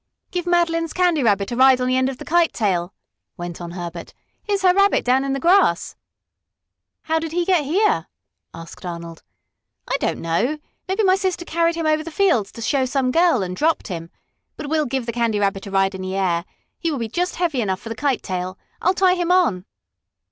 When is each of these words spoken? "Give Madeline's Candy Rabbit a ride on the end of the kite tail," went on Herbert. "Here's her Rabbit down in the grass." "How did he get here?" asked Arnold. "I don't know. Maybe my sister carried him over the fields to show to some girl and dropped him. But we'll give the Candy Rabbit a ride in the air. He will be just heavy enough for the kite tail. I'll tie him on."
"Give 0.31 0.47
Madeline's 0.47 0.93
Candy 0.93 1.21
Rabbit 1.21 1.51
a 1.51 1.55
ride 1.55 1.79
on 1.79 1.87
the 1.87 1.95
end 1.95 2.09
of 2.09 2.17
the 2.17 2.25
kite 2.25 2.53
tail," 2.53 2.91
went 3.37 3.61
on 3.61 3.69
Herbert. 3.69 4.15
"Here's 4.41 4.63
her 4.63 4.73
Rabbit 4.73 5.05
down 5.05 5.23
in 5.23 5.33
the 5.33 5.39
grass." 5.39 5.95
"How 7.03 7.19
did 7.19 7.33
he 7.33 7.45
get 7.45 7.65
here?" 7.65 8.07
asked 8.51 8.83
Arnold. 8.83 9.21
"I 9.87 9.97
don't 9.99 10.17
know. 10.19 10.57
Maybe 10.87 11.03
my 11.03 11.13
sister 11.15 11.45
carried 11.45 11.75
him 11.75 11.85
over 11.85 12.03
the 12.03 12.09
fields 12.09 12.51
to 12.53 12.63
show 12.63 12.79
to 12.81 12.87
some 12.87 13.11
girl 13.11 13.43
and 13.43 13.55
dropped 13.55 13.89
him. 13.89 14.09
But 14.57 14.69
we'll 14.71 14.87
give 14.87 15.05
the 15.05 15.13
Candy 15.13 15.37
Rabbit 15.39 15.67
a 15.67 15.69
ride 15.69 15.93
in 15.93 16.01
the 16.01 16.15
air. 16.15 16.45
He 16.79 16.89
will 16.89 16.97
be 16.97 17.07
just 17.07 17.35
heavy 17.35 17.61
enough 17.61 17.79
for 17.79 17.89
the 17.89 17.93
kite 17.95 18.23
tail. 18.23 18.57
I'll 18.81 18.95
tie 18.95 19.13
him 19.13 19.31
on." 19.31 19.65